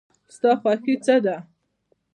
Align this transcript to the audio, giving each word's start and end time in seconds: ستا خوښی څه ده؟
ستا 0.35 0.51
خوښی 0.61 0.95
څه 1.05 1.15
ده؟ 1.25 1.35